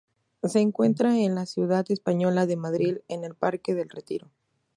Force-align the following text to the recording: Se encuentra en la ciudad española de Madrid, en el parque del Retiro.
Se 0.41 0.59
encuentra 0.59 1.15
en 1.19 1.35
la 1.35 1.45
ciudad 1.45 1.85
española 1.91 2.47
de 2.47 2.55
Madrid, 2.57 2.97
en 3.07 3.23
el 3.23 3.35
parque 3.35 3.75
del 3.75 3.87
Retiro. 3.91 4.31